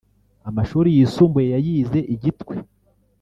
[0.49, 2.55] Amashuri yisumbuye yayize i Gitwe